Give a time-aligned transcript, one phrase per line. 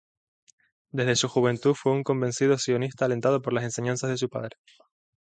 [0.91, 4.57] Desde su juventud fue un convencido sionista alentado por las enseñanzas de su padre.